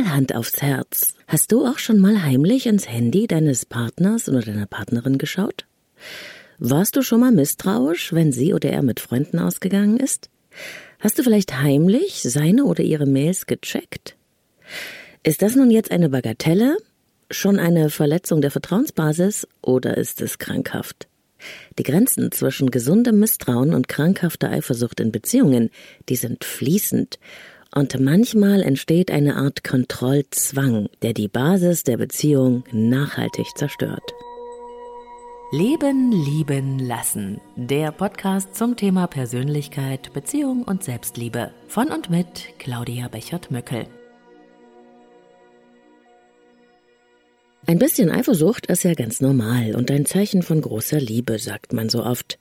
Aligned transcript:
Mal 0.00 0.14
Hand 0.14 0.34
aufs 0.34 0.62
Herz. 0.62 1.14
Hast 1.26 1.52
du 1.52 1.66
auch 1.66 1.78
schon 1.78 1.98
mal 1.98 2.22
heimlich 2.22 2.66
ins 2.66 2.88
Handy 2.88 3.26
deines 3.26 3.66
Partners 3.66 4.30
oder 4.30 4.40
deiner 4.40 4.66
Partnerin 4.66 5.18
geschaut? 5.18 5.66
Warst 6.58 6.96
du 6.96 7.02
schon 7.02 7.20
mal 7.20 7.32
misstrauisch, 7.32 8.14
wenn 8.14 8.32
sie 8.32 8.54
oder 8.54 8.70
er 8.70 8.82
mit 8.82 8.98
Freunden 8.98 9.38
ausgegangen 9.38 9.98
ist? 9.98 10.30
Hast 11.00 11.18
du 11.18 11.22
vielleicht 11.22 11.60
heimlich 11.60 12.22
seine 12.22 12.64
oder 12.64 12.82
ihre 12.82 13.04
Mails 13.04 13.44
gecheckt? 13.44 14.16
Ist 15.22 15.42
das 15.42 15.54
nun 15.54 15.70
jetzt 15.70 15.90
eine 15.90 16.08
Bagatelle, 16.08 16.78
schon 17.30 17.58
eine 17.58 17.90
Verletzung 17.90 18.40
der 18.40 18.50
Vertrauensbasis 18.50 19.46
oder 19.60 19.98
ist 19.98 20.22
es 20.22 20.38
krankhaft? 20.38 21.08
Die 21.78 21.82
Grenzen 21.82 22.32
zwischen 22.32 22.70
gesundem 22.70 23.18
Misstrauen 23.18 23.74
und 23.74 23.88
krankhafter 23.88 24.50
Eifersucht 24.50 25.00
in 25.00 25.12
Beziehungen, 25.12 25.70
die 26.08 26.16
sind 26.16 26.44
fließend. 26.44 27.18
Und 27.72 28.00
manchmal 28.00 28.62
entsteht 28.62 29.12
eine 29.12 29.36
Art 29.36 29.62
Kontrollzwang, 29.62 30.88
der 31.02 31.12
die 31.12 31.28
Basis 31.28 31.84
der 31.84 31.98
Beziehung 31.98 32.64
nachhaltig 32.72 33.46
zerstört. 33.56 34.12
Leben, 35.52 36.10
lieben, 36.10 36.78
lassen. 36.80 37.40
Der 37.56 37.92
Podcast 37.92 38.56
zum 38.56 38.76
Thema 38.76 39.06
Persönlichkeit, 39.06 40.12
Beziehung 40.12 40.62
und 40.62 40.82
Selbstliebe. 40.82 41.52
Von 41.68 41.88
und 41.88 42.10
mit 42.10 42.48
Claudia 42.58 43.08
Bechert-Möckel. 43.08 43.86
Ein 47.66 47.78
bisschen 47.78 48.10
Eifersucht 48.10 48.66
ist 48.66 48.82
ja 48.82 48.94
ganz 48.94 49.20
normal 49.20 49.76
und 49.76 49.92
ein 49.92 50.06
Zeichen 50.06 50.42
von 50.42 50.60
großer 50.60 50.98
Liebe, 50.98 51.38
sagt 51.38 51.72
man 51.72 51.88
so 51.88 52.04
oft. 52.04 52.38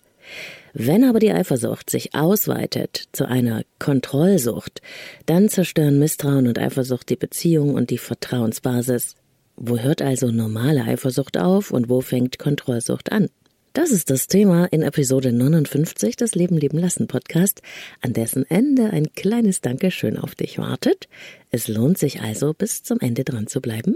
Wenn 0.74 1.04
aber 1.04 1.20
die 1.20 1.32
Eifersucht 1.32 1.90
sich 1.90 2.16
ausweitet 2.16 3.04
zu 3.12 3.28
einer 3.28 3.64
Kontrollsucht, 3.80 4.82
dann 5.26 5.50
zerstören 5.50 6.00
Misstrauen 6.00 6.48
und 6.48 6.60
Eifersucht 6.60 7.10
die 7.10 7.16
Beziehung 7.16 7.74
und 7.74 7.90
die 7.90 7.98
Vertrauensbasis. 7.98 9.16
Wo 9.56 9.78
hört 9.78 10.02
also 10.02 10.32
normale 10.32 10.84
Eifersucht 10.84 11.38
auf 11.38 11.72
und 11.72 11.90
wo 11.90 12.02
fängt 12.02 12.40
Kontrollsucht 12.40 13.12
an? 13.12 13.28
Das 13.74 13.92
ist 13.92 14.10
das 14.10 14.28
Thema 14.28 14.66
in 14.66 14.82
Episode 14.82 15.32
59 15.32 16.16
des 16.16 16.34
Leben 16.34 16.58
leben 16.58 16.80
lassen 16.80 17.08
Podcast, 17.08 17.62
an 18.02 18.14
dessen 18.14 18.44
Ende 18.50 18.90
ein 18.90 19.14
kleines 19.14 19.62
Dankeschön 19.62 20.18
auf 20.18 20.34
dich 20.34 20.58
wartet. 20.58 21.08
Es 21.52 21.68
lohnt 21.68 21.98
sich 21.98 22.22
also, 22.22 22.54
bis 22.54 22.84
zum 22.84 23.00
Ende 23.00 23.24
dran 23.24 23.48
zu 23.48 23.62
bleiben 23.62 23.96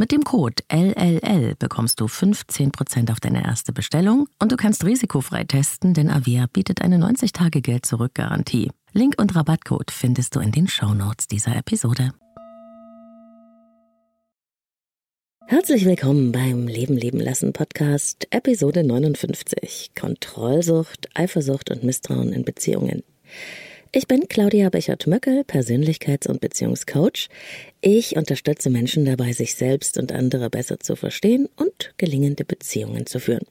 Mit 0.00 0.12
dem 0.12 0.22
Code 0.22 0.62
LLL 0.70 1.56
bekommst 1.58 1.98
du 1.98 2.04
15% 2.04 3.10
auf 3.10 3.18
deine 3.18 3.44
erste 3.44 3.72
Bestellung 3.72 4.28
und 4.38 4.52
du 4.52 4.56
kannst 4.56 4.84
risikofrei 4.84 5.42
testen, 5.42 5.92
denn 5.92 6.08
Avia 6.08 6.46
bietet 6.52 6.82
eine 6.82 6.98
90-Tage-Geld-Zurück-Garantie. 6.98 8.70
Link 8.92 9.16
und 9.18 9.34
Rabattcode 9.34 9.90
findest 9.90 10.36
du 10.36 10.40
in 10.40 10.52
den 10.52 10.68
Shownotes 10.68 11.26
dieser 11.26 11.56
Episode. 11.56 12.12
Herzlich 15.48 15.84
willkommen 15.84 16.30
beim 16.30 16.68
Leben 16.68 16.96
leben 16.96 17.18
lassen 17.18 17.52
Podcast, 17.52 18.28
Episode 18.30 18.84
59. 18.84 19.90
Kontrollsucht, 19.98 21.08
Eifersucht 21.14 21.72
und 21.72 21.82
Misstrauen 21.82 22.32
in 22.32 22.44
Beziehungen. 22.44 23.02
Ich 23.90 24.06
bin 24.06 24.28
Claudia 24.28 24.68
Bechert-Möckel, 24.68 25.44
Persönlichkeits- 25.44 26.28
und 26.28 26.42
Beziehungscoach. 26.42 27.30
Ich 27.80 28.16
unterstütze 28.16 28.68
Menschen 28.68 29.06
dabei, 29.06 29.32
sich 29.32 29.54
selbst 29.54 29.96
und 29.96 30.12
andere 30.12 30.50
besser 30.50 30.78
zu 30.78 30.94
verstehen 30.94 31.48
und 31.56 31.94
gelingende 31.96 32.44
Beziehungen 32.44 33.06
zu 33.06 33.18
führen. 33.18 33.46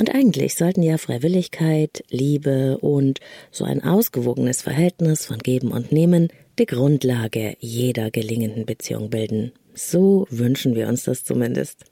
Und 0.00 0.14
eigentlich 0.14 0.54
sollten 0.54 0.82
ja 0.82 0.96
Freiwilligkeit, 0.96 2.02
Liebe 2.08 2.78
und 2.78 3.20
so 3.50 3.64
ein 3.64 3.84
ausgewogenes 3.84 4.62
Verhältnis 4.62 5.26
von 5.26 5.38
Geben 5.38 5.70
und 5.70 5.92
Nehmen 5.92 6.28
die 6.58 6.66
Grundlage 6.66 7.56
jeder 7.60 8.10
gelingenden 8.10 8.64
Beziehung 8.64 9.10
bilden. 9.10 9.52
So 9.74 10.26
wünschen 10.30 10.74
wir 10.74 10.88
uns 10.88 11.04
das 11.04 11.24
zumindest. 11.24 11.84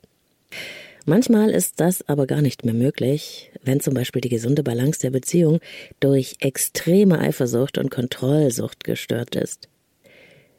Manchmal 1.07 1.51
ist 1.51 1.81
das 1.81 2.09
aber 2.09 2.27
gar 2.27 2.41
nicht 2.41 2.65
mehr 2.65 2.73
möglich, 2.73 3.51
wenn 3.63 3.81
zum 3.81 3.93
Beispiel 3.93 4.23
die 4.23 4.31
gesunde 4.31 4.63
Balance 4.63 5.01
der 5.01 5.11
Beziehung 5.11 5.61
durch 6.01 6.37
extreme 6.41 7.19
Eifersucht 7.19 7.77
und 7.77 7.91
Kontrollsucht 7.91 8.85
gestört 8.85 9.37
ist. 9.37 9.69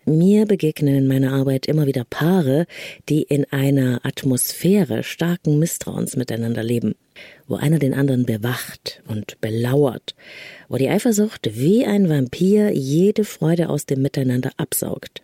Mir 0.08 0.46
begegnen 0.46 0.96
in 0.96 1.08
meiner 1.08 1.34
Arbeit 1.34 1.66
immer 1.66 1.88
wieder 1.88 2.04
Paare, 2.08 2.68
die 3.10 3.24
in 3.24 3.46
einer 3.52 4.02
Atmosphäre 4.04 5.02
starken 5.02 5.58
Misstrauens 5.58 6.16
miteinander 6.16 6.62
leben, 6.62 6.94
wo 7.48 7.56
einer 7.56 7.80
den 7.80 7.96
anderen 7.96 8.28
bewacht 8.28 9.02
und 9.08 9.42
belauert, 9.42 10.14
wo 10.70 10.78
die 10.78 10.90
Eifersucht 10.90 11.50
wie 11.60 11.88
ein 11.88 12.08
Vampir 12.08 12.70
jede 12.72 13.26
Freude 13.26 13.68
aus 13.70 13.88
dem 13.88 14.04
Miteinander 14.04 14.52
absaugt. 14.58 15.24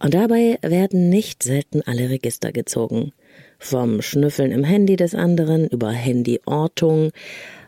Und 0.00 0.14
dabei 0.14 0.58
werden 0.62 1.10
nicht 1.10 1.42
selten 1.42 1.82
alle 1.82 2.08
Register 2.08 2.50
gezogen. 2.50 3.12
Vom 3.58 4.02
Schnüffeln 4.02 4.52
im 4.52 4.64
Handy 4.64 4.96
des 4.96 5.14
anderen 5.14 5.68
über 5.68 5.92
Handyortung 5.92 7.10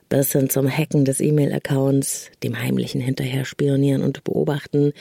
bis 0.08 0.32
hin 0.32 0.50
zum 0.50 0.68
Hacken 0.68 1.04
des 1.04 1.20
E-Mail-Accounts, 1.20 2.30
dem 2.42 2.60
heimlichen 2.60 3.00
Hinterherspionieren 3.00 4.02
und 4.02 4.24
Beobachten 4.24 4.92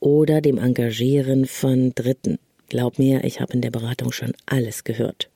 oder 0.00 0.40
dem 0.40 0.58
Engagieren 0.58 1.46
von 1.46 1.92
Dritten. 1.94 2.38
Glaub 2.68 2.98
mir, 2.98 3.24
ich 3.24 3.40
habe 3.40 3.52
in 3.52 3.60
der 3.60 3.70
Beratung 3.70 4.12
schon 4.12 4.32
alles 4.44 4.84
gehört. 4.84 5.30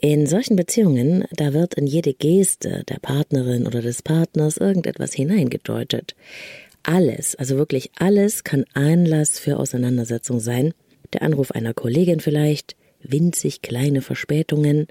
In 0.00 0.26
solchen 0.26 0.56
Beziehungen, 0.56 1.24
da 1.32 1.54
wird 1.54 1.74
in 1.74 1.86
jede 1.86 2.14
Geste 2.14 2.84
der 2.88 2.98
Partnerin 3.00 3.66
oder 3.66 3.82
des 3.82 4.02
Partners 4.02 4.56
irgendetwas 4.58 5.12
hineingedeutet. 5.12 6.14
Alles, 6.82 7.34
also 7.34 7.56
wirklich 7.56 7.90
alles 7.98 8.44
kann 8.44 8.64
Anlass 8.74 9.38
für 9.38 9.58
Auseinandersetzung 9.58 10.38
sein. 10.38 10.72
Der 11.14 11.22
Anruf 11.22 11.50
einer 11.50 11.74
Kollegin 11.74 12.20
vielleicht, 12.20 12.76
winzig 13.00 13.62
kleine 13.62 14.02
Verspätungen, 14.02 14.86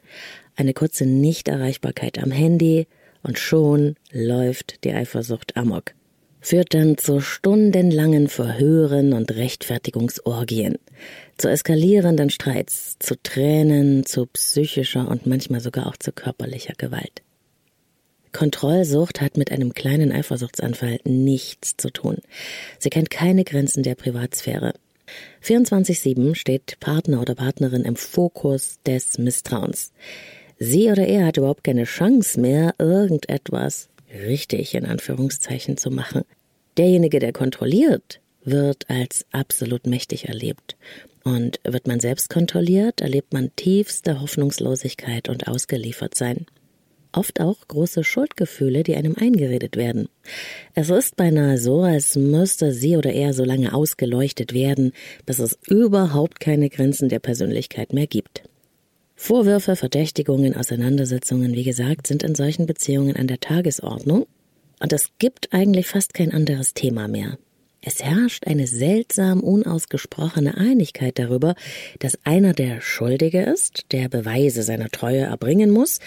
eine 0.55 0.73
kurze 0.73 1.05
Nichterreichbarkeit 1.05 2.21
am 2.21 2.31
Handy 2.31 2.87
und 3.23 3.39
schon 3.39 3.95
läuft 4.11 4.83
die 4.83 4.93
Eifersucht 4.93 5.57
amok. 5.57 5.93
Führt 6.39 6.73
dann 6.73 6.97
zu 6.97 7.19
stundenlangen 7.19 8.27
Verhören 8.27 9.13
und 9.13 9.31
Rechtfertigungsorgien, 9.31 10.77
zu 11.37 11.49
eskalierenden 11.49 12.29
Streits, 12.29 12.97
zu 12.99 13.15
Tränen, 13.21 14.05
zu 14.05 14.27
psychischer 14.27 15.07
und 15.07 15.25
manchmal 15.25 15.59
sogar 15.59 15.87
auch 15.87 15.97
zu 15.97 16.11
körperlicher 16.11 16.73
Gewalt. 16.77 17.21
Kontrollsucht 18.31 19.19
hat 19.19 19.35
mit 19.35 19.51
einem 19.51 19.73
kleinen 19.73 20.11
Eifersuchtsanfall 20.11 20.99
nichts 21.05 21.75
zu 21.75 21.89
tun. 21.89 22.17
Sie 22.77 22.89
kennt 22.89 23.09
keine 23.09 23.43
Grenzen 23.43 23.83
der 23.83 23.95
Privatsphäre. 23.95 24.73
24-7 25.43 26.35
steht 26.35 26.79
Partner 26.79 27.21
oder 27.21 27.35
Partnerin 27.35 27.83
im 27.83 27.95
Fokus 27.95 28.79
des 28.85 29.17
Misstrauens. 29.17 29.91
Sie 30.59 30.89
oder 30.89 31.05
er 31.05 31.27
hat 31.27 31.37
überhaupt 31.37 31.63
keine 31.63 31.83
Chance 31.83 32.39
mehr, 32.39 32.73
irgendetwas 32.79 33.89
richtig 34.13 34.73
in 34.73 34.85
Anführungszeichen 34.85 35.77
zu 35.77 35.91
machen. 35.91 36.23
Derjenige, 36.77 37.19
der 37.19 37.33
kontrolliert, 37.33 38.21
wird 38.43 38.89
als 38.89 39.25
absolut 39.31 39.85
mächtig 39.85 40.27
erlebt. 40.27 40.77
Und 41.23 41.59
wird 41.63 41.87
man 41.87 41.99
selbst 41.99 42.29
kontrolliert, 42.29 43.01
erlebt 43.01 43.33
man 43.33 43.53
tiefste 43.55 44.21
Hoffnungslosigkeit 44.21 45.27
und 45.27 45.47
ausgeliefert 45.47 46.15
sein. 46.15 46.45
Oft 47.11 47.39
auch 47.39 47.67
große 47.67 48.03
Schuldgefühle, 48.03 48.83
die 48.83 48.95
einem 48.95 49.15
eingeredet 49.15 49.75
werden. 49.77 50.09
Es 50.73 50.89
ist 50.89 51.15
beinahe 51.15 51.57
so, 51.57 51.81
als 51.81 52.15
müsste 52.15 52.73
sie 52.73 52.97
oder 52.97 53.11
er 53.11 53.33
so 53.33 53.43
lange 53.43 53.73
ausgeleuchtet 53.73 54.53
werden, 54.53 54.91
bis 55.25 55.39
es 55.39 55.57
überhaupt 55.67 56.39
keine 56.39 56.69
Grenzen 56.69 57.09
der 57.09 57.19
Persönlichkeit 57.19 57.93
mehr 57.93 58.07
gibt. 58.07 58.43
Vorwürfe, 59.15 59.75
Verdächtigungen, 59.75 60.55
Auseinandersetzungen, 60.55 61.55
wie 61.55 61.63
gesagt, 61.63 62.07
sind 62.07 62.23
in 62.23 62.35
solchen 62.35 62.67
Beziehungen 62.67 63.15
an 63.15 63.27
der 63.27 63.39
Tagesordnung 63.39 64.27
und 64.79 64.93
es 64.93 65.09
gibt 65.17 65.53
eigentlich 65.53 65.87
fast 65.87 66.13
kein 66.13 66.31
anderes 66.31 66.73
Thema 66.73 67.07
mehr. 67.07 67.37
Es 67.81 68.03
herrscht 68.03 68.47
eine 68.47 68.67
seltsam 68.67 69.39
unausgesprochene 69.41 70.57
Einigkeit 70.57 71.19
darüber, 71.19 71.55
dass 71.99 72.17
einer 72.23 72.53
der 72.53 72.81
Schuldige 72.81 73.43
ist, 73.43 73.85
der 73.91 74.09
Beweise 74.09 74.63
seiner 74.63 74.89
Treue 74.89 75.21
erbringen 75.21 75.71
muss, 75.71 75.99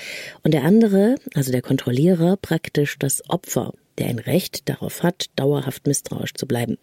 und 0.42 0.52
der 0.52 0.64
andere, 0.64 1.14
also 1.34 1.52
der 1.52 1.62
Kontrollierer, 1.62 2.36
praktisch 2.36 2.98
das 2.98 3.28
Opfer, 3.30 3.72
der 3.98 4.08
ein 4.08 4.18
Recht 4.18 4.68
darauf 4.68 5.02
hat, 5.02 5.26
dauerhaft 5.36 5.86
misstrauisch 5.86 6.34
zu 6.34 6.46
bleiben. 6.46 6.76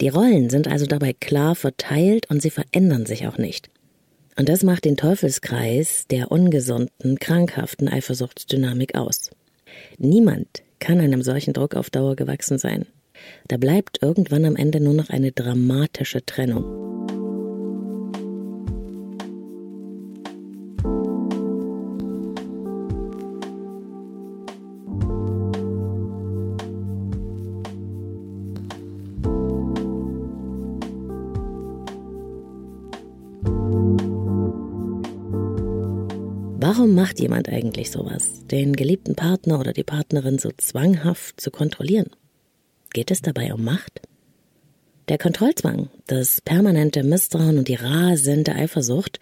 Die 0.00 0.08
Rollen 0.08 0.48
sind 0.48 0.68
also 0.68 0.86
dabei 0.86 1.12
klar 1.12 1.54
verteilt 1.54 2.30
und 2.30 2.40
sie 2.40 2.50
verändern 2.50 3.06
sich 3.06 3.26
auch 3.26 3.36
nicht. 3.36 3.68
Und 4.36 4.48
das 4.48 4.62
macht 4.62 4.86
den 4.86 4.96
Teufelskreis 4.96 6.06
der 6.08 6.30
ungesunden, 6.30 7.18
krankhaften 7.18 7.88
Eifersuchtsdynamik 7.88 8.94
aus. 8.94 9.30
Niemand 9.98 10.62
kann 10.78 11.00
einem 11.00 11.22
solchen 11.22 11.52
Druck 11.52 11.74
auf 11.74 11.90
Dauer 11.90 12.16
gewachsen 12.16 12.56
sein. 12.56 12.86
Da 13.48 13.56
bleibt 13.56 14.02
irgendwann 14.02 14.44
am 14.44 14.56
Ende 14.56 14.80
nur 14.80 14.94
noch 14.94 15.10
eine 15.10 15.32
dramatische 15.32 16.24
Trennung. 16.24 16.80
Warum 36.72 36.94
macht 36.94 37.20
jemand 37.20 37.48
eigentlich 37.48 37.90
sowas, 37.90 38.46
den 38.46 38.74
geliebten 38.74 39.14
Partner 39.14 39.58
oder 39.58 39.72
die 39.72 39.82
Partnerin 39.82 40.38
so 40.38 40.50
zwanghaft 40.56 41.40
zu 41.40 41.50
kontrollieren? 41.50 42.10
Geht 42.92 43.10
es 43.10 43.22
dabei 43.22 43.52
um 43.54 43.62
Macht? 43.62 44.00
Der 45.08 45.18
Kontrollzwang, 45.18 45.90
das 46.06 46.40
permanente 46.40 47.02
Misstrauen 47.02 47.58
und 47.58 47.68
die 47.68 47.74
rasende 47.74 48.54
Eifersucht 48.54 49.18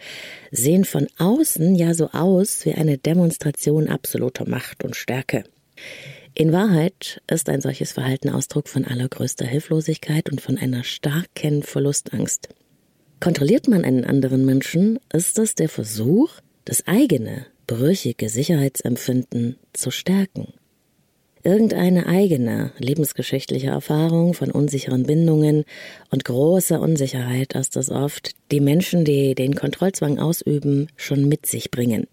sehen 0.50 0.85
von 0.85 1.06
außen 1.19 1.75
ja 1.75 1.94
so 1.94 2.11
aus 2.11 2.65
wie 2.65 2.75
eine 2.75 2.99
Demonstration 2.99 3.88
absoluter 3.88 4.49
Macht 4.49 4.85
und 4.85 4.97
Stärke. 4.97 5.44
In 6.35 6.53
Wahrheit 6.53 7.23
ist 7.26 7.49
ein 7.49 7.61
solches 7.61 7.93
Verhalten 7.93 8.29
Ausdruck 8.29 8.69
von 8.69 8.85
allergrößter 8.85 9.47
Hilflosigkeit 9.47 10.31
und 10.31 10.41
von 10.41 10.59
einer 10.59 10.85
starken 10.85 11.62
Verlustangst. 11.62 12.49
Kontrolliert 13.21 13.67
man 13.67 13.85
einen 13.85 14.05
anderen 14.05 14.44
Menschen, 14.44 14.99
ist 15.12 15.38
es 15.38 15.55
der 15.55 15.69
Versuch, 15.69 16.31
das 16.64 16.87
eigene, 16.87 17.47
brüchige 17.67 18.29
Sicherheitsempfinden 18.29 19.56
zu 19.73 19.91
stärken. 19.91 20.53
Irgendeine 21.44 22.06
eigene 22.06 22.73
lebensgeschichtliche 22.79 23.69
Erfahrung 23.69 24.35
von 24.35 24.50
unsicheren 24.50 25.05
Bindungen 25.05 25.64
und 26.11 26.25
großer 26.25 26.81
Unsicherheit 26.81 27.55
ist 27.55 27.76
es 27.76 27.90
oft, 27.90 28.32
die 28.50 28.61
Menschen, 28.61 29.05
die 29.05 29.35
den 29.35 29.55
Kontrollzwang 29.55 30.19
ausüben, 30.19 30.88
schon 30.96 31.29
mit 31.29 31.46
sich 31.46 31.70
bringen. 31.70 32.06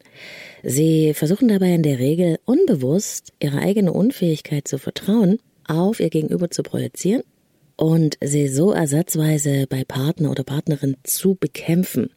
Sie 0.64 1.14
versuchen 1.14 1.48
dabei 1.48 1.74
in 1.74 1.84
der 1.84 2.00
Regel 2.00 2.38
unbewusst 2.46 3.34
ihre 3.40 3.60
eigene 3.60 3.94
Unfähigkeit 3.94 4.68
zu 4.68 4.78
vertrauen 4.78 5.40
auf 5.68 6.00
ihr 6.00 6.10
Gegenüber 6.10 6.52
zu 6.52 6.62
projizieren 6.62 7.24
und 7.78 8.18
sie 8.22 8.48
so 8.48 8.72
ersatzweise 8.72 9.66
bei 9.68 9.84
Partner 9.84 10.32
oder 10.32 10.44
Partnerin 10.44 10.98
zu 11.04 11.36
bekämpfen. 11.36 12.10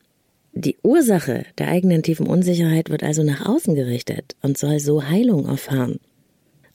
Die 0.53 0.77
Ursache 0.83 1.45
der 1.59 1.69
eigenen 1.69 2.03
tiefen 2.03 2.27
Unsicherheit 2.27 2.91
wird 2.91 3.03
also 3.03 3.23
nach 3.23 3.47
außen 3.47 3.75
gerichtet 3.75 4.37
und 4.43 4.59
soll 4.59 4.81
so 4.81 5.05
Heilung 5.05 5.47
erfahren, 5.47 6.01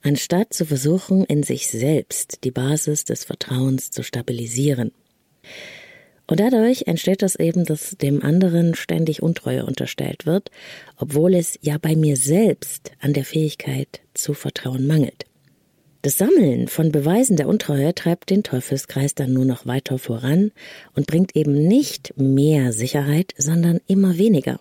anstatt 0.04 0.54
zu 0.54 0.66
versuchen, 0.66 1.24
in 1.24 1.44
sich 1.44 1.68
selbst 1.68 2.44
die 2.44 2.52
Basis 2.52 3.06
des 3.06 3.24
Vertrauens 3.24 3.92
zu 3.92 4.04
stabilisieren. 4.04 4.92
Und 6.28 6.40
dadurch 6.40 6.84
entsteht 6.88 7.22
das 7.22 7.36
eben, 7.36 7.66
dass 7.66 7.98
dem 7.98 8.24
anderen 8.24 8.76
ständig 8.76 9.22
Untreue 9.22 9.66
unterstellt 9.66 10.26
wird, 10.26 10.52
obwohl 10.98 11.36
es 11.36 11.60
ja 11.62 11.78
bei 11.78 11.96
mir 11.96 12.16
selbst 12.16 12.92
an 13.00 13.14
der 13.14 13.26
Fähigkeit 13.26 14.02
zu 14.14 14.34
Vertrauen 14.34 14.88
mangelt. 14.88 15.26
Das 16.02 16.18
Sammeln 16.18 16.68
von 16.68 16.92
Beweisen 16.92 17.38
der 17.38 17.48
Untreue 17.48 17.96
treibt 17.96 18.30
den 18.30 18.44
Teufelskreis 18.44 19.16
dann 19.16 19.32
nur 19.32 19.46
noch 19.46 19.66
weiter 19.66 19.98
voran 19.98 20.52
und 20.96 21.08
bringt 21.08 21.36
eben 21.36 21.54
nicht 21.54 22.14
mehr 22.18 22.74
Sicherheit, 22.74 23.34
sondern 23.38 23.80
immer 23.88 24.18
weniger. 24.18 24.60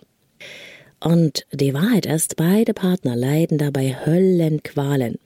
Und 1.01 1.45
die 1.51 1.73
Wahrheit 1.73 2.05
ist, 2.05 2.37
beide 2.37 2.73
Partner 2.73 3.17
leiden 3.17 3.57
dabei 3.57 3.93
Höllenqualen. 4.05 5.19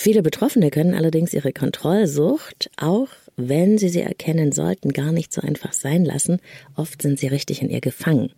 Viele 0.00 0.22
Betroffene 0.22 0.70
können 0.70 0.94
allerdings 0.94 1.34
ihre 1.34 1.52
Kontrollsucht, 1.52 2.70
auch 2.76 3.08
wenn 3.36 3.78
sie 3.78 3.88
sie 3.88 4.00
erkennen 4.00 4.52
sollten, 4.52 4.92
gar 4.92 5.10
nicht 5.10 5.32
so 5.32 5.40
einfach 5.40 5.72
sein 5.72 6.04
lassen. 6.04 6.38
Oft 6.76 7.02
sind 7.02 7.18
sie 7.18 7.26
richtig 7.26 7.62
in 7.62 7.68
ihr 7.68 7.80
gefangen. 7.80 8.30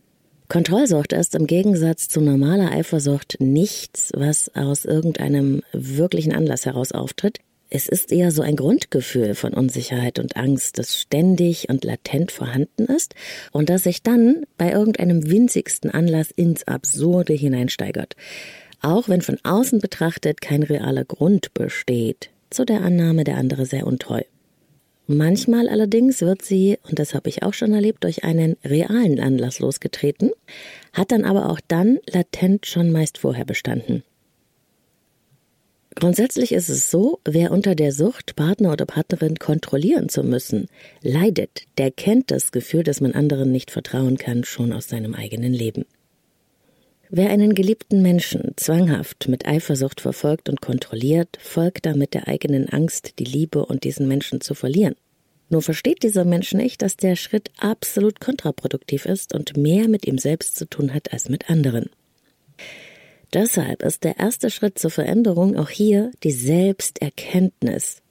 Kontrollsucht 0.49 1.13
ist 1.13 1.35
im 1.35 1.47
Gegensatz 1.47 2.09
zu 2.09 2.23
normaler 2.23 2.73
Eifersucht 2.73 3.37
nichts, 3.41 4.11
was 4.17 4.51
aus 4.55 4.87
irgendeinem 4.87 5.61
wirklichen 5.75 6.33
Anlass 6.33 6.65
heraus 6.65 6.93
auftritt. 6.93 7.41
Es 7.69 7.89
ist 7.89 8.11
eher 8.11 8.31
so 8.31 8.41
ein 8.41 8.57
Grundgefühl 8.57 9.35
von 9.35 9.53
Unsicherheit 9.53 10.19
und 10.19 10.37
Angst, 10.37 10.79
das 10.79 10.99
ständig 10.99 11.69
und 11.69 11.85
latent 11.85 12.33
vorhanden 12.33 12.87
ist 12.87 13.15
und 13.53 13.69
das 13.69 13.83
sich 13.83 14.03
dann 14.03 14.45
bei 14.57 14.73
irgendeinem 14.73 15.31
winzigsten 15.31 15.91
Anlass 15.91 16.31
ins 16.31 16.67
Absurde 16.67 17.35
hineinsteigert. 17.35 18.17
Auch 18.81 19.09
wenn 19.09 19.21
von 19.21 19.39
außen 19.43 19.81
betrachtet 19.81 20.41
kein 20.41 20.63
realer 20.63 21.05
Grund 21.05 21.53
besteht 21.55 22.31
zu 22.51 22.65
der 22.65 22.83
Annahme, 22.83 23.25
der 23.25 23.37
andere 23.37 23.67
sei 23.67 23.85
untreu. 23.85 24.23
Manchmal 25.07 25.69
allerdings 25.69 26.21
wird 26.21 26.43
sie, 26.43 26.79
und 26.89 26.99
das 26.99 27.15
habe 27.15 27.29
ich 27.29 27.43
auch 27.43 27.53
schon 27.53 27.75
erlebt, 27.75 28.05
durch 28.05 28.23
einen 28.23 28.57
realen 28.65 29.19
Anlass 29.19 29.59
losgetreten, 29.59 30.31
hat 30.93 31.11
dann 31.11 31.25
aber 31.25 31.51
auch 31.51 31.61
dann 31.67 31.99
latent 32.09 32.67
schon 32.67 32.93
meist 32.93 33.19
vorher 33.19 33.45
bestanden. 33.45 34.05
Grundsätzlich 35.97 36.53
ist 36.53 36.69
es 36.69 36.91
so, 36.91 37.19
wer 37.25 37.51
unter 37.51 37.75
der 37.75 37.91
Sucht, 37.91 38.37
Partner 38.37 38.73
oder 38.73 38.87
Partnerin 38.87 39.37
kontrollieren 39.37 40.09
zu 40.09 40.23
müssen, 40.23 40.69
leidet, 41.03 41.65
der 41.79 41.91
kennt 41.91 42.31
das 42.31 42.53
Gefühl, 42.53 42.85
dass 42.85 43.01
man 43.01 43.13
anderen 43.13 43.51
nicht 43.51 43.73
vertrauen 43.73 44.17
kann, 44.17 44.45
schon 44.45 44.73
aus 44.73 44.89
seinem 44.89 45.15
eigenen 45.15 45.53
Leben. 45.53 45.85
Wer 47.13 47.31
einen 47.31 47.55
geliebten 47.55 48.03
Menschen 48.03 48.53
zwanghaft 48.55 49.27
mit 49.27 49.45
Eifersucht 49.45 50.01
verfolgt 50.01 50.49
und 50.49 50.61
kontrolliert, 50.61 51.39
folgt 51.41 51.85
damit 51.85 52.15
der 52.15 52.29
eigenen 52.29 52.69
Angst, 52.69 53.19
die 53.19 53.25
Liebe 53.25 53.67
und 53.67 53.83
diesen 53.83 54.07
Menschen 54.07 54.41
zu 54.41 54.55
verlieren. 54.55 54.95
Nur 55.49 55.61
versteht 55.61 56.05
dieser 56.05 56.25
Mensch 56.25 56.55
nicht, 56.55 56.83
dass 56.83 56.97
der 56.97 57.17
Schritt 57.17 57.51
absolut 57.59 58.21
kontraproduktiv 58.21 59.07
ist 59.07 59.35
und 59.35 59.57
mehr 59.57 59.89
mit 59.89 60.07
ihm 60.07 60.19
selbst 60.19 60.55
zu 60.55 60.67
tun 60.67 60.95
hat 60.95 61.13
als 61.13 61.29
mit 61.29 61.51
anderen. 61.51 61.91
Deshalb 63.35 63.83
ist 63.83 64.05
der 64.05 64.21
erste 64.21 64.49
Schritt 64.49 64.79
zur 64.79 64.93
Veränderung 64.93 65.57
auch 65.57 65.71
hier 65.71 66.13
die 66.23 66.31
Selbsterkenntnis. 66.31 68.03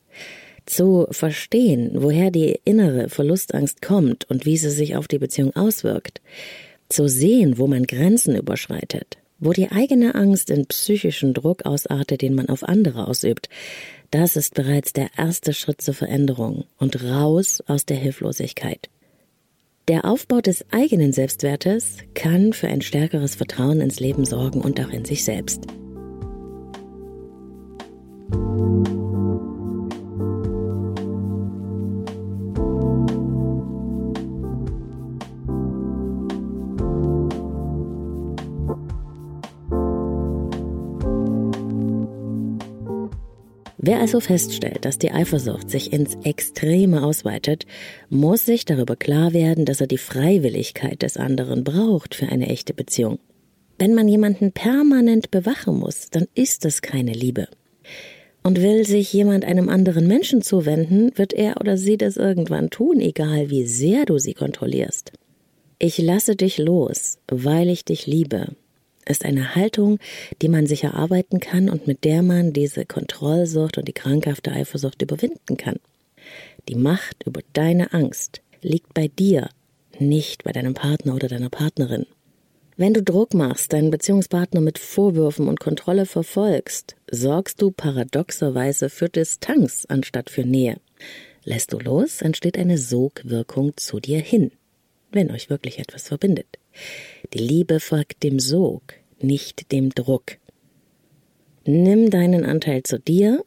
Zu 0.65 1.07
verstehen, 1.11 1.91
woher 1.93 2.31
die 2.31 2.59
innere 2.65 3.07
Verlustangst 3.07 3.81
kommt 3.81 4.29
und 4.29 4.45
wie 4.45 4.57
sie 4.57 4.69
sich 4.69 4.97
auf 4.97 5.07
die 5.07 5.19
Beziehung 5.19 5.55
auswirkt 5.55 6.19
zu 6.89 7.07
sehen, 7.07 7.57
wo 7.57 7.67
man 7.67 7.85
Grenzen 7.85 8.35
überschreitet, 8.35 9.17
wo 9.39 9.53
die 9.53 9.71
eigene 9.71 10.15
Angst 10.15 10.49
in 10.49 10.65
psychischen 10.65 11.33
Druck 11.33 11.65
ausartet, 11.65 12.21
den 12.21 12.35
man 12.35 12.49
auf 12.49 12.63
andere 12.63 13.07
ausübt, 13.07 13.49
das 14.11 14.35
ist 14.35 14.55
bereits 14.55 14.91
der 14.91 15.09
erste 15.17 15.53
Schritt 15.53 15.81
zur 15.81 15.93
Veränderung 15.93 16.65
und 16.77 17.03
raus 17.03 17.63
aus 17.67 17.85
der 17.85 17.97
Hilflosigkeit. 17.97 18.89
Der 19.87 20.05
Aufbau 20.05 20.41
des 20.41 20.65
eigenen 20.71 21.13
Selbstwertes 21.13 21.97
kann 22.13 22.53
für 22.53 22.67
ein 22.67 22.81
stärkeres 22.81 23.35
Vertrauen 23.35 23.81
ins 23.81 23.99
Leben 23.99 24.25
sorgen 24.25 24.61
und 24.61 24.79
auch 24.79 24.89
in 24.89 25.05
sich 25.05 25.23
selbst. 25.23 25.65
Wer 43.89 44.01
also 44.01 44.19
feststellt, 44.19 44.85
dass 44.85 44.99
die 44.99 45.09
Eifersucht 45.09 45.71
sich 45.71 45.91
ins 45.91 46.15
Extreme 46.23 47.01
ausweitet, 47.01 47.65
muss 48.11 48.45
sich 48.45 48.63
darüber 48.63 48.95
klar 48.95 49.33
werden, 49.33 49.65
dass 49.65 49.81
er 49.81 49.87
die 49.87 49.97
Freiwilligkeit 49.97 51.01
des 51.01 51.17
anderen 51.17 51.63
braucht 51.63 52.13
für 52.13 52.27
eine 52.27 52.49
echte 52.49 52.75
Beziehung. 52.75 53.17
Wenn 53.79 53.95
man 53.95 54.07
jemanden 54.07 54.51
permanent 54.51 55.31
bewachen 55.31 55.79
muss, 55.79 56.11
dann 56.11 56.27
ist 56.35 56.65
es 56.65 56.83
keine 56.83 57.13
Liebe. 57.13 57.47
Und 58.43 58.61
will 58.61 58.85
sich 58.85 59.11
jemand 59.11 59.43
einem 59.43 59.69
anderen 59.69 60.05
Menschen 60.05 60.43
zuwenden, 60.43 61.09
wird 61.15 61.33
er 61.33 61.59
oder 61.59 61.75
sie 61.75 61.97
das 61.97 62.15
irgendwann 62.15 62.69
tun, 62.69 62.99
egal 62.99 63.49
wie 63.49 63.65
sehr 63.65 64.05
du 64.05 64.19
sie 64.19 64.35
kontrollierst. 64.35 65.13
Ich 65.79 65.97
lasse 65.97 66.35
dich 66.35 66.59
los, 66.59 67.17
weil 67.27 67.69
ich 67.69 67.85
dich 67.85 68.05
liebe, 68.05 68.49
ist 69.07 69.25
eine 69.25 69.55
Haltung, 69.55 69.99
die 70.41 70.49
man 70.49 70.67
sich 70.67 70.83
erarbeiten 70.83 71.39
kann 71.39 71.69
und 71.69 71.87
mit 71.87 72.03
der 72.03 72.21
man 72.21 72.53
diese 72.53 72.85
Kontrollsucht 72.85 73.77
und 73.77 73.87
die 73.87 73.93
krankhafte 73.93 74.51
Eifersucht 74.51 75.01
überwinden 75.01 75.57
kann. 75.57 75.77
Die 76.67 76.75
Macht 76.75 77.23
über 77.25 77.41
deine 77.53 77.93
Angst 77.93 78.41
liegt 78.61 78.93
bei 78.93 79.07
dir, 79.07 79.49
nicht 79.97 80.43
bei 80.43 80.51
deinem 80.51 80.73
Partner 80.73 81.15
oder 81.15 81.27
deiner 81.27 81.49
Partnerin. 81.49 82.05
Wenn 82.77 82.93
du 82.93 83.03
Druck 83.03 83.33
machst, 83.33 83.73
deinen 83.73 83.91
Beziehungspartner 83.91 84.61
mit 84.61 84.79
Vorwürfen 84.79 85.49
und 85.49 85.59
Kontrolle 85.59 86.05
verfolgst, 86.05 86.95
sorgst 87.11 87.61
du 87.61 87.71
paradoxerweise 87.71 88.89
für 88.89 89.09
Distanz 89.09 89.85
anstatt 89.89 90.29
für 90.29 90.45
Nähe. 90.45 90.77
Lässt 91.43 91.73
du 91.73 91.79
los, 91.79 92.21
entsteht 92.21 92.57
eine 92.57 92.77
Sogwirkung 92.77 93.75
zu 93.75 93.99
dir 93.99 94.19
hin, 94.19 94.51
wenn 95.11 95.29
euch 95.31 95.49
wirklich 95.49 95.79
etwas 95.79 96.07
verbindet. 96.07 96.57
Die 97.33 97.37
Liebe 97.37 97.79
folgt 97.79 98.23
dem 98.23 98.39
Sog, 98.39 98.95
nicht 99.21 99.71
dem 99.71 99.91
Druck. 99.91 100.37
Nimm 101.63 102.09
deinen 102.09 102.43
Anteil 102.43 102.81
zu 102.81 102.99
dir 102.99 103.43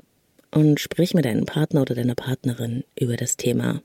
und 0.53 0.79
sprich 0.79 1.15
mit 1.15 1.25
deinem 1.25 1.47
Partner 1.47 1.81
oder 1.81 1.97
deiner 1.97 2.15
Partnerin 2.15 2.85
über 2.97 3.17
das 3.17 3.37
Thema. 3.37 3.83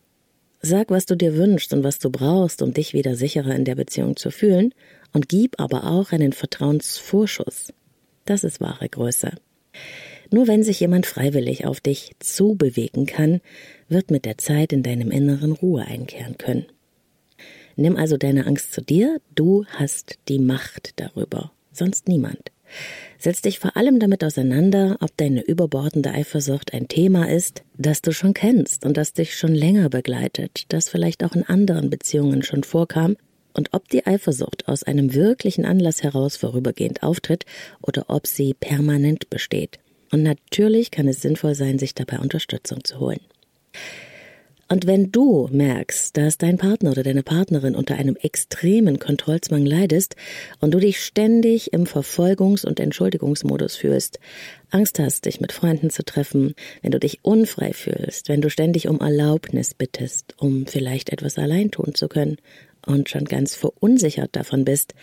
Sag, 0.62 0.92
was 0.92 1.08
du 1.08 1.16
dir 1.16 1.36
wünschst 1.36 1.74
und 1.74 1.84
was 1.84 1.98
du 1.98 2.12
brauchst, 2.12 2.62
um 2.62 2.74
dich 2.74 2.94
wieder 2.94 3.16
sicherer 3.16 3.56
in 3.56 3.66
der 3.66 3.74
Beziehung 3.74 4.16
zu 4.16 4.30
fühlen, 4.30 4.74
und 5.14 5.30
gib 5.30 5.60
aber 5.60 5.86
auch 5.86 6.12
einen 6.12 6.34
Vertrauensvorschuss. 6.34 7.74
Das 8.26 8.44
ist 8.44 8.62
wahre 8.62 8.90
Größe. 8.90 9.32
Nur 10.30 10.48
wenn 10.48 10.62
sich 10.62 10.80
jemand 10.80 11.08
freiwillig 11.08 11.66
auf 11.66 11.80
dich 11.80 12.12
zubewegen 12.20 13.08
kann, 13.08 13.42
wird 13.88 14.12
mit 14.12 14.26
der 14.26 14.38
Zeit 14.38 14.74
in 14.74 14.84
deinem 14.84 15.10
Inneren 15.10 15.54
Ruhe 15.54 15.86
einkehren 15.86 16.38
können. 16.38 16.68
Nimm 17.78 17.96
also 17.96 18.18
deine 18.18 18.48
Angst 18.48 18.74
zu 18.74 18.82
dir, 18.82 19.22
du 19.36 19.66
hast 19.70 20.18
die 20.28 20.40
Macht 20.40 20.94
darüber, 20.96 21.52
sonst 21.72 22.08
niemand. 22.08 22.52
Setz 23.20 23.42
dich 23.44 23.60
vor 23.60 23.78
allem 23.78 24.00
damit 24.00 24.24
auseinander, 24.24 24.98
ob 25.00 25.16
deine 25.16 25.42
überbordende 25.44 26.12
Eifersucht 26.12 26.74
ein 26.74 26.88
Thema 26.88 27.30
ist, 27.30 27.64
das 27.78 28.02
du 28.02 28.12
schon 28.12 28.34
kennst 28.34 28.84
und 28.84 28.98
das 28.98 29.14
dich 29.14 29.38
schon 29.38 29.54
länger 29.54 29.90
begleitet, 29.90 30.66
das 30.70 30.90
vielleicht 30.90 31.24
auch 31.24 31.36
in 31.36 31.44
anderen 31.44 31.90
Beziehungen 31.92 32.42
schon 32.42 32.64
vorkam 32.64 33.16
und 33.54 33.74
ob 33.74 33.88
die 33.90 34.06
Eifersucht 34.08 34.68
aus 34.68 34.84
einem 34.84 35.14
wirklichen 35.14 35.64
Anlass 35.64 36.02
heraus 36.02 36.36
vorübergehend 36.36 37.04
auftritt 37.04 37.46
oder 37.82 38.06
ob 38.08 38.26
sie 38.26 38.56
permanent 38.56 39.30
besteht. 39.30 39.80
Und 40.12 40.24
natürlich 40.24 40.90
kann 40.90 41.08
es 41.08 41.22
sinnvoll 41.22 41.54
sein, 41.54 41.78
sich 41.78 41.94
dabei 41.94 42.20
Unterstützung 42.20 42.84
zu 42.84 43.00
holen. 43.00 43.20
Und 44.70 44.86
wenn 44.86 45.12
du 45.14 45.48
merkst, 45.50 46.18
dass 46.18 46.38
dein 46.38 46.58
Partner 46.58 46.92
oder 46.92 47.04
deine 47.04 47.24
Partnerin 47.24 47.74
unter 47.74 47.96
einem 47.96 48.18
extremen 48.18 49.00
Kontrollzwang 49.00 49.66
leidest 49.66 50.18
und 50.60 50.74
du 50.74 50.80
dich 50.80 51.00
ständig 51.00 51.72
im 51.72 51.86
Verfolgungs- 51.86 52.66
und 52.66 52.82
Entschuldigungsmodus 52.82 53.78
fühlst, 53.78 54.20
Angst 54.70 55.00
hast, 55.00 55.26
dich 55.26 55.40
mit 55.40 55.54
Freunden 55.54 55.90
zu 55.90 56.04
treffen, 56.04 56.54
wenn 56.82 56.92
du 56.92 57.00
dich 57.00 57.20
unfrei 57.22 57.72
fühlst, 57.72 58.28
wenn 58.28 58.42
du 58.42 58.50
ständig 58.50 58.90
um 58.90 59.00
Erlaubnis 59.00 59.74
bittest, 59.74 60.34
um 60.38 60.66
vielleicht 60.66 61.12
etwas 61.12 61.38
allein 61.38 61.72
tun 61.72 61.96
zu 61.96 62.10
können 62.10 62.36
und 62.86 63.08
schon 63.08 63.24
ganz 63.24 63.56
verunsichert 63.56 64.36
davon 64.36 64.66
bist, 64.66 64.94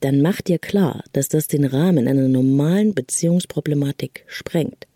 dann 0.00 0.20
mach 0.20 0.40
dir 0.40 0.58
klar, 0.58 1.04
dass 1.12 1.28
das 1.28 1.46
den 1.46 1.64
Rahmen 1.64 2.08
einer 2.08 2.28
normalen 2.28 2.92
Beziehungsproblematik 2.92 4.24
sprengt. 4.26 4.88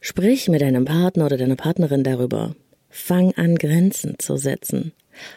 Sprich 0.00 0.48
mit 0.48 0.60
deinem 0.60 0.84
Partner 0.84 1.24
oder 1.24 1.38
deiner 1.38 1.56
Partnerin 1.56 2.04
darüber, 2.04 2.54
Fang 2.98 3.34
an, 3.34 3.56
Grenzen 3.56 4.18
zu 4.18 4.38
setzen. 4.38 4.92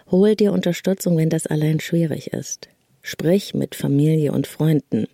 Hol 0.09 0.35
dir 0.35 0.53
Unterstützung, 0.53 1.17
wenn 1.17 1.29
das 1.29 1.45
allein 1.45 1.81
schwierig 1.81 2.27
ist. 2.33 2.69
Sprich 3.01 3.53
mit 3.53 3.75
Familie 3.75 4.31
und 4.31 4.47
Freunden. 4.47 5.07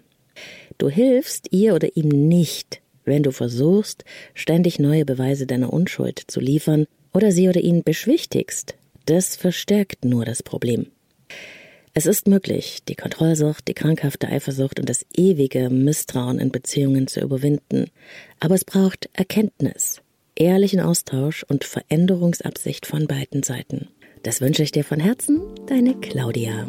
Du 0.78 0.88
hilfst 0.88 1.48
ihr 1.52 1.74
oder 1.74 1.98
ihm 1.98 2.08
nicht, 2.08 2.82
wenn 3.04 3.24
du 3.24 3.32
versuchst, 3.32 4.06
ständig 4.36 4.78
neue 4.80 5.06
Beweise 5.06 5.48
deiner 5.48 5.74
Unschuld 5.74 6.22
zu 6.28 6.40
liefern 6.40 6.86
oder 7.14 7.32
sie 7.32 7.50
oder 7.50 7.62
ihn 7.62 7.84
beschwichtigst. 7.84 8.76
Das 9.06 9.36
verstärkt 9.36 10.06
nur 10.06 10.24
das 10.24 10.44
Problem. 10.44 10.88
Es 11.94 12.06
ist 12.06 12.28
möglich, 12.28 12.84
die 12.88 12.96
Kontrollsucht, 12.96 13.68
die 13.68 13.74
krankhafte 13.74 14.30
Eifersucht 14.30 14.80
und 14.80 14.88
das 14.88 15.06
ewige 15.18 15.70
Misstrauen 15.72 16.40
in 16.40 16.52
Beziehungen 16.52 17.08
zu 17.08 17.22
überwinden. 17.22 17.88
Aber 18.40 18.54
es 18.54 18.64
braucht 18.64 19.10
Erkenntnis 19.14 20.02
ehrlichen 20.36 20.80
Austausch 20.80 21.44
und 21.44 21.64
Veränderungsabsicht 21.64 22.86
von 22.86 23.08
beiden 23.08 23.44
Seiten. 23.44 23.90
Das 24.24 24.42
wünsche 24.42 24.64
ich 24.64 24.72
dir 24.72 24.84
von 24.84 25.00
Herzen, 25.00 25.42
deine 25.68 25.96
Claudia. 26.00 26.68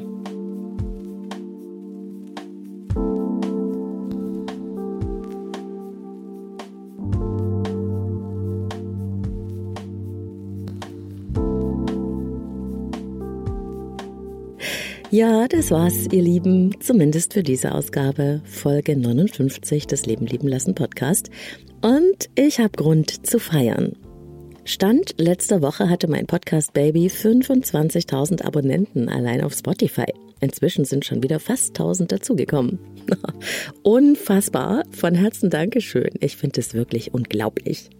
Ja, 15.13 15.47
das 15.47 15.71
war's, 15.71 16.09
ihr 16.11 16.23
Lieben. 16.23 16.75
Zumindest 16.81 17.33
für 17.33 17.45
diese 17.45 17.73
Ausgabe, 17.73 18.43
Folge 18.45 18.97
59 18.97 19.87
des 19.87 20.05
Leben 20.05 20.27
lieben 20.27 20.49
lassen 20.49 20.75
Podcast. 20.75 21.31
Und 21.81 22.29
ich 22.35 22.59
habe 22.59 22.73
Grund 22.77 23.25
zu 23.25 23.39
feiern. 23.39 23.93
Stand 24.65 25.15
letzter 25.19 25.63
Woche 25.63 25.89
hatte 25.89 26.09
mein 26.09 26.27
Podcast 26.27 26.73
Baby 26.73 27.07
25.000 27.07 28.43
Abonnenten 28.45 29.09
allein 29.09 29.43
auf 29.45 29.55
Spotify. 29.55 30.13
Inzwischen 30.41 30.85
sind 30.85 31.05
schon 31.05 31.23
wieder 31.23 31.39
fast 31.39 31.69
1000 31.69 32.11
dazugekommen. 32.11 32.81
Unfassbar. 33.85 34.83
Von 34.91 35.15
Herzen 35.15 35.51
Dankeschön. 35.51 36.11
Ich 36.19 36.37
finde 36.37 36.61
es 36.61 36.75
wirklich 36.75 37.15
unglaublich. 37.15 37.91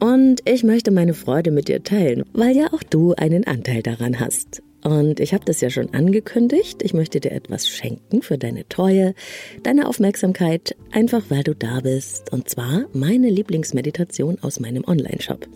Und 0.00 0.40
ich 0.46 0.64
möchte 0.64 0.92
meine 0.92 1.12
Freude 1.12 1.50
mit 1.50 1.68
dir 1.68 1.82
teilen, 1.82 2.24
weil 2.32 2.56
ja 2.56 2.72
auch 2.72 2.82
du 2.82 3.12
einen 3.12 3.46
Anteil 3.46 3.82
daran 3.82 4.18
hast. 4.18 4.62
Und 4.84 5.20
ich 5.20 5.34
habe 5.34 5.44
das 5.44 5.60
ja 5.60 5.70
schon 5.70 5.92
angekündigt. 5.92 6.82
Ich 6.82 6.94
möchte 6.94 7.20
dir 7.20 7.32
etwas 7.32 7.68
schenken 7.68 8.22
für 8.22 8.38
deine 8.38 8.68
Treue, 8.68 9.14
deine 9.62 9.88
Aufmerksamkeit, 9.88 10.76
einfach 10.92 11.24
weil 11.30 11.42
du 11.42 11.54
da 11.54 11.80
bist. 11.80 12.32
Und 12.32 12.48
zwar 12.48 12.86
meine 12.92 13.28
Lieblingsmeditation 13.28 14.38
aus 14.40 14.60
meinem 14.60 14.84
Online-Shop. 14.84 15.46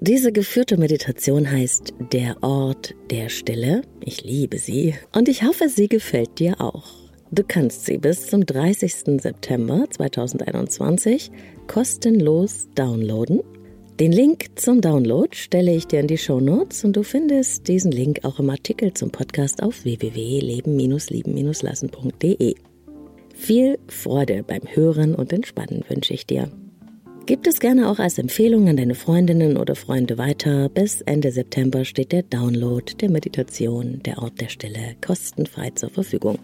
Diese 0.00 0.32
geführte 0.32 0.76
Meditation 0.76 1.50
heißt 1.50 1.94
Der 2.12 2.42
Ort 2.42 2.94
der 3.10 3.28
Stille. 3.28 3.82
Ich 4.00 4.22
liebe 4.22 4.58
sie 4.58 4.94
und 5.14 5.28
ich 5.28 5.44
hoffe, 5.44 5.68
sie 5.68 5.88
gefällt 5.88 6.38
dir 6.38 6.60
auch. 6.60 6.84
Du 7.30 7.42
kannst 7.46 7.86
sie 7.86 7.98
bis 7.98 8.26
zum 8.26 8.44
30. 8.44 9.20
September 9.20 9.86
2021 9.90 11.30
kostenlos 11.66 12.68
downloaden 12.74 13.40
den 14.00 14.10
Link 14.10 14.46
zum 14.56 14.80
Download 14.80 15.28
stelle 15.36 15.72
ich 15.72 15.86
dir 15.86 16.00
in 16.00 16.08
die 16.08 16.18
Show 16.18 16.40
Notes 16.40 16.84
und 16.84 16.96
du 16.96 17.04
findest 17.04 17.68
diesen 17.68 17.92
Link 17.92 18.24
auch 18.24 18.40
im 18.40 18.50
Artikel 18.50 18.92
zum 18.92 19.10
Podcast 19.10 19.62
auf 19.62 19.84
www.leben-lieben-lassen.de. 19.84 22.56
Viel 23.36 23.78
Freude 23.86 24.42
beim 24.42 24.62
Hören 24.66 25.14
und 25.14 25.32
Entspannen 25.32 25.84
wünsche 25.88 26.12
ich 26.12 26.26
dir. 26.26 26.50
Gib 27.26 27.46
es 27.46 27.60
gerne 27.60 27.88
auch 27.88 28.00
als 28.00 28.18
Empfehlung 28.18 28.68
an 28.68 28.76
deine 28.76 28.96
Freundinnen 28.96 29.56
oder 29.56 29.76
Freunde 29.76 30.18
weiter. 30.18 30.68
Bis 30.68 31.00
Ende 31.02 31.30
September 31.30 31.84
steht 31.84 32.10
der 32.10 32.24
Download 32.24 32.92
der 33.00 33.10
Meditation, 33.10 34.00
der 34.04 34.18
Ort 34.18 34.40
der 34.40 34.48
Stille, 34.48 34.96
kostenfrei 35.06 35.70
zur 35.70 35.90
Verfügung. 35.90 36.40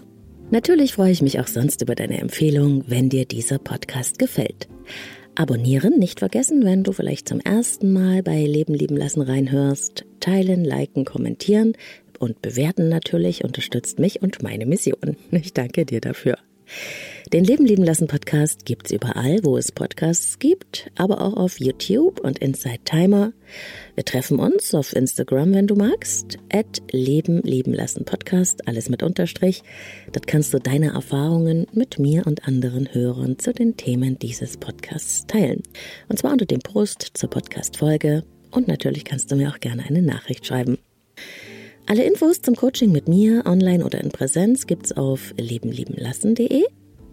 Natürlich 0.52 0.94
freue 0.94 1.10
ich 1.10 1.20
mich 1.20 1.40
auch 1.40 1.48
sonst 1.48 1.82
über 1.82 1.96
deine 1.96 2.18
Empfehlung, 2.18 2.84
wenn 2.86 3.08
dir 3.08 3.24
dieser 3.24 3.58
Podcast 3.58 4.20
gefällt. 4.20 4.68
Abonnieren 5.36 5.98
nicht 5.98 6.18
vergessen, 6.18 6.64
wenn 6.64 6.82
du 6.82 6.92
vielleicht 6.92 7.28
zum 7.28 7.40
ersten 7.40 7.92
Mal 7.92 8.22
bei 8.22 8.44
Leben 8.44 8.74
lieben 8.74 8.96
lassen 8.96 9.22
reinhörst. 9.22 10.04
Teilen, 10.18 10.64
liken, 10.64 11.04
kommentieren 11.04 11.74
und 12.18 12.42
bewerten 12.42 12.88
natürlich 12.88 13.44
unterstützt 13.44 13.98
mich 13.98 14.22
und 14.22 14.42
meine 14.42 14.66
Mission. 14.66 15.16
Ich 15.30 15.54
danke 15.54 15.86
dir 15.86 16.00
dafür. 16.00 16.36
Den 17.32 17.44
Leben 17.44 17.64
lieben 17.64 17.84
lassen 17.84 18.08
Podcast 18.08 18.64
gibt's 18.64 18.90
überall, 18.90 19.38
wo 19.44 19.56
es 19.56 19.70
Podcasts 19.70 20.40
gibt, 20.40 20.90
aber 20.96 21.20
auch 21.20 21.34
auf 21.36 21.60
YouTube 21.60 22.18
und 22.18 22.40
Inside 22.40 22.80
Timer. 22.84 23.32
Wir 23.94 24.04
treffen 24.04 24.40
uns 24.40 24.74
auf 24.74 24.96
Instagram, 24.96 25.54
wenn 25.54 25.68
du 25.68 25.76
magst, 25.76 26.38
at 26.52 26.82
Leben 26.90 27.40
lieben 27.42 27.72
lassen 27.72 28.04
Podcast, 28.04 28.66
alles 28.66 28.88
mit 28.88 29.04
Unterstrich. 29.04 29.62
Dort 30.12 30.26
kannst 30.26 30.52
du 30.52 30.58
deine 30.58 30.92
Erfahrungen 30.92 31.68
mit 31.72 32.00
mir 32.00 32.26
und 32.26 32.48
anderen 32.48 32.92
Hörern 32.92 33.38
zu 33.38 33.52
den 33.52 33.76
Themen 33.76 34.18
dieses 34.18 34.56
Podcasts 34.56 35.24
teilen. 35.28 35.62
Und 36.08 36.18
zwar 36.18 36.32
unter 36.32 36.46
dem 36.46 36.60
Post 36.60 37.12
zur 37.14 37.30
Podcast-Folge. 37.30 38.24
Und 38.50 38.66
natürlich 38.66 39.04
kannst 39.04 39.30
du 39.30 39.36
mir 39.36 39.50
auch 39.50 39.60
gerne 39.60 39.84
eine 39.84 40.02
Nachricht 40.02 40.44
schreiben. 40.46 40.78
Alle 41.90 42.04
Infos 42.04 42.40
zum 42.40 42.54
Coaching 42.54 42.92
mit 42.92 43.08
mir, 43.08 43.42
online 43.46 43.84
oder 43.84 44.00
in 44.00 44.10
Präsenz, 44.10 44.68
gibt's 44.68 44.92
auf 44.92 45.34
lebenliebenlassen.de. 45.36 46.62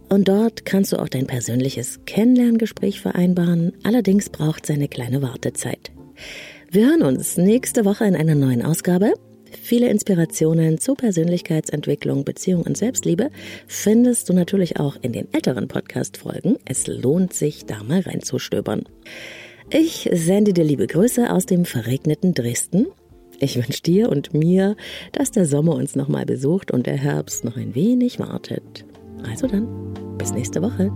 Und 0.08 0.28
dort 0.28 0.66
kannst 0.66 0.92
du 0.92 0.98
auch 0.98 1.10
dein 1.10 1.26
persönliches 1.26 2.02
Kennenlerngespräch 2.06 3.02
vereinbaren. 3.02 3.74
Allerdings 3.82 4.30
braucht 4.30 4.66
es 4.66 4.70
eine 4.70 4.88
kleine 4.88 5.24
Wartezeit. 5.24 5.92
Wir 6.70 6.90
hören 6.90 7.02
uns 7.02 7.38
nächste 7.38 7.86
Woche 7.86 8.06
in 8.06 8.16
einer 8.16 8.36
neuen 8.36 8.62
Ausgabe. 8.62 9.16
Viele 9.64 9.90
Inspirationen 9.90 10.78
zu 10.78 10.94
Persönlichkeitsentwicklung, 10.94 12.24
Beziehung 12.24 12.62
und 12.62 12.78
Selbstliebe 12.78 13.32
findest 13.66 14.30
du 14.30 14.34
natürlich 14.34 14.80
auch 14.80 14.96
in 15.02 15.12
den 15.12 15.34
älteren 15.34 15.68
Podcast-Folgen. 15.68 16.58
Es 16.66 16.86
lohnt 16.86 17.34
sich, 17.34 17.66
da 17.66 17.82
mal 17.82 18.02
reinzustöbern. 18.02 18.84
Ich 19.72 20.08
sende 20.14 20.54
dir 20.54 20.64
liebe 20.64 20.86
Grüße 20.86 21.32
aus 21.32 21.48
dem 21.48 21.66
verregneten 21.66 22.36
Dresden. 22.36 22.86
Ich 23.40 23.56
wünsche 23.56 23.84
dir 23.84 24.10
und 24.10 24.34
mir, 24.34 24.76
dass 25.12 25.32
der 25.32 25.46
Sommer 25.46 25.76
uns 25.76 25.96
nochmal 25.96 26.26
besucht 26.26 26.72
und 26.72 26.88
der 26.88 26.98
Herbst 26.98 27.44
noch 27.44 27.56
ein 27.56 27.76
wenig 27.76 28.20
wartet. 28.20 28.86
Also 29.24 29.48
dann, 29.48 29.68
bis 30.18 30.32
nächste 30.34 30.62
Woche. 30.62 30.92